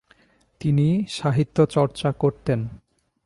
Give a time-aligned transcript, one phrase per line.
[0.59, 0.87] তিনি
[1.09, 2.59] সাহিত্য চর্চা করতেন।